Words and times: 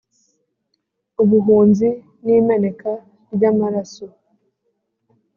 ubuhunzi 1.21 1.87
n'imeneka 2.23 2.89
ry' 3.33 3.47
amaraso. 3.51 4.05